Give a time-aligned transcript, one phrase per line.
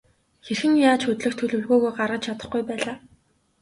[0.45, 2.97] Хэрхэн яаж хөдлөх төлөвлөгөөгөө гаргаж чадахгүй байлаа.